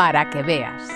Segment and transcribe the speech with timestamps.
[0.00, 0.88] para que veas.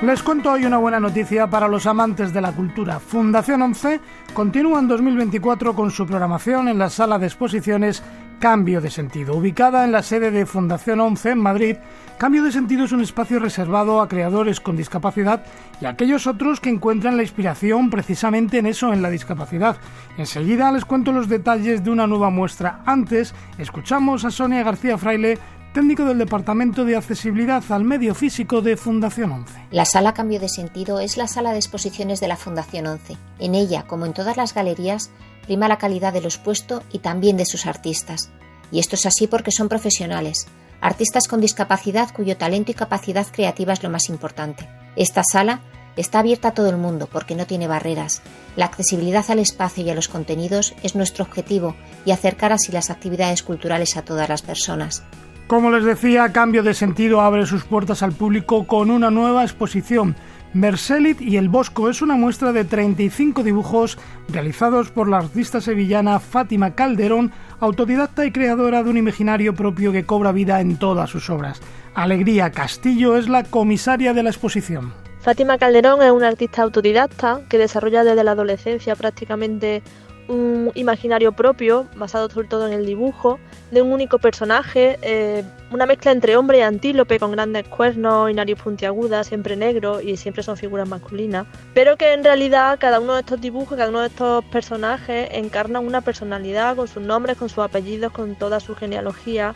[0.00, 2.98] Les cuento hoy una buena noticia para los amantes de la cultura.
[2.98, 4.00] Fundación 11
[4.32, 8.02] continúa en 2024 con su programación en la sala de exposiciones
[8.38, 9.36] Cambio de Sentido.
[9.36, 11.76] Ubicada en la sede de Fundación 11 en Madrid,
[12.16, 15.44] Cambio de Sentido es un espacio reservado a creadores con discapacidad
[15.80, 19.76] y a aquellos otros que encuentran la inspiración precisamente en eso, en la discapacidad.
[20.16, 22.80] Enseguida les cuento los detalles de una nueva muestra.
[22.86, 25.38] Antes, escuchamos a Sonia García Fraile
[25.74, 29.66] técnico del Departamento de Accesibilidad al Medio Físico de Fundación 11.
[29.72, 33.16] La sala Cambio de Sentido es la sala de exposiciones de la Fundación 11.
[33.40, 35.10] En ella, como en todas las galerías,
[35.42, 38.30] prima la calidad de lo expuesto y también de sus artistas.
[38.70, 40.46] Y esto es así porque son profesionales,
[40.80, 44.68] artistas con discapacidad cuyo talento y capacidad creativa es lo más importante.
[44.94, 45.60] Esta sala
[45.96, 48.22] está abierta a todo el mundo porque no tiene barreras.
[48.54, 52.90] La accesibilidad al espacio y a los contenidos es nuestro objetivo y acercar así las
[52.90, 55.02] actividades culturales a todas las personas.
[55.46, 60.16] Como les decía, Cambio de Sentido abre sus puertas al público con una nueva exposición.
[60.54, 66.18] Mercelit y el Bosco es una muestra de 35 dibujos realizados por la artista sevillana
[66.18, 71.28] Fátima Calderón, autodidacta y creadora de un imaginario propio que cobra vida en todas sus
[71.28, 71.60] obras.
[71.94, 74.94] Alegría Castillo es la comisaria de la exposición.
[75.20, 79.82] Fátima Calderón es una artista autodidacta que desarrolla desde la adolescencia prácticamente
[80.28, 83.38] un imaginario propio, basado sobre todo en el dibujo,
[83.70, 88.34] de un único personaje, eh, una mezcla entre hombre y antílope con grandes cuernos y
[88.34, 93.14] nariz puntiaguda, siempre negro y siempre son figuras masculinas, pero que en realidad cada uno
[93.14, 97.48] de estos dibujos, cada uno de estos personajes encarna una personalidad con sus nombres, con
[97.48, 99.54] sus apellidos, con toda su genealogía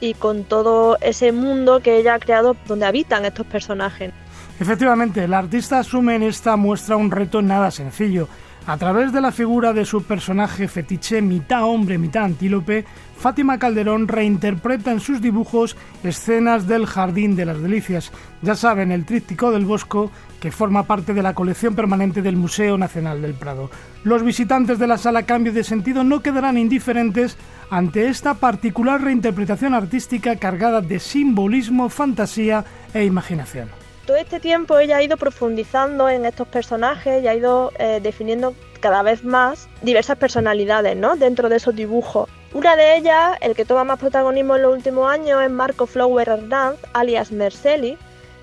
[0.00, 4.12] y con todo ese mundo que ella ha creado donde habitan estos personajes.
[4.60, 8.28] Efectivamente, el artista asume en esta muestra un reto nada sencillo,
[8.66, 12.84] a través de la figura de su personaje fetiche mitad hombre, mitad antílope,
[13.16, 18.10] Fátima Calderón reinterpreta en sus dibujos escenas del Jardín de las Delicias,
[18.42, 22.76] ya saben, el tríptico del Bosco, que forma parte de la colección permanente del Museo
[22.76, 23.70] Nacional del Prado.
[24.02, 27.36] Los visitantes de la sala Cambio de Sentido no quedarán indiferentes
[27.70, 34.98] ante esta particular reinterpretación artística cargada de simbolismo, fantasía e imaginación todo este tiempo ella
[34.98, 40.18] ha ido profundizando en estos personajes y ha ido eh, definiendo cada vez más diversas
[40.18, 41.16] personalidades ¿no?
[41.16, 42.28] dentro de esos dibujos.
[42.52, 46.28] Una de ellas, el que toma más protagonismo en los últimos años, es Marco Flower
[46.28, 47.98] Hernández, alias Merceli,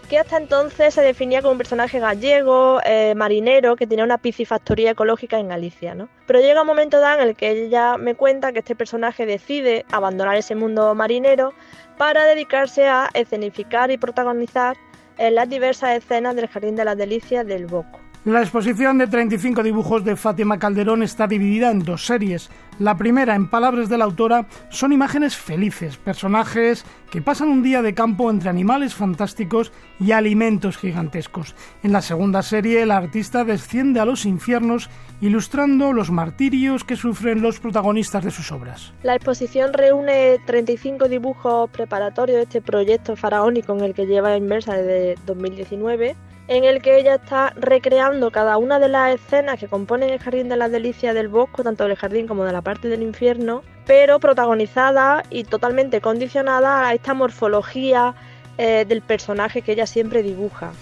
[0.09, 4.91] que hasta entonces se definía como un personaje gallego, eh, marinero, que tenía una piscifactoría
[4.91, 5.95] ecológica en Galicia.
[5.95, 6.09] ¿no?
[6.27, 10.35] Pero llega un momento en el que ella me cuenta que este personaje decide abandonar
[10.35, 11.53] ese mundo marinero
[11.97, 14.75] para dedicarse a escenificar y protagonizar
[15.21, 18.00] en las diversas escenas del Jardín de las Delicias del Boco.
[18.23, 22.51] La exposición de 35 dibujos de Fátima Calderón está dividida en dos series.
[22.77, 27.81] La primera, en palabras de la autora, son imágenes felices, personajes que pasan un día
[27.81, 31.55] de campo entre animales fantásticos y alimentos gigantescos.
[31.81, 37.41] En la segunda serie, el artista desciende a los infiernos ilustrando los martirios que sufren
[37.41, 38.93] los protagonistas de sus obras.
[39.01, 44.75] La exposición reúne 35 dibujos preparatorios de este proyecto faraónico en el que lleva inmersa
[44.75, 46.15] desde 2019
[46.51, 50.49] en el que ella está recreando cada una de las escenas que componen el Jardín
[50.49, 54.19] de las Delicias del Bosco, tanto del jardín como de la parte del infierno, pero
[54.19, 58.15] protagonizada y totalmente condicionada a esta morfología
[58.57, 60.73] eh, del personaje que ella siempre dibuja.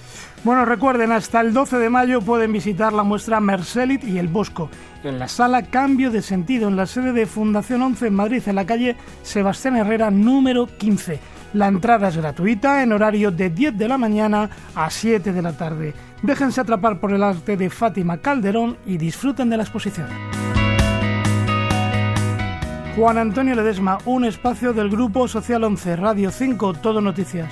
[0.43, 4.69] Bueno, recuerden, hasta el 12 de mayo pueden visitar la muestra Mercelit y el Bosco
[5.03, 8.55] en la sala Cambio de Sentido, en la sede de Fundación 11 en Madrid, en
[8.55, 11.19] la calle Sebastián Herrera número 15.
[11.53, 15.53] La entrada es gratuita en horario de 10 de la mañana a 7 de la
[15.53, 15.93] tarde.
[16.21, 20.07] Déjense atrapar por el arte de Fátima Calderón y disfruten de la exposición.
[22.95, 27.49] Juan Antonio Ledesma, un espacio del Grupo Social 11, Radio 5, Todo Noticias.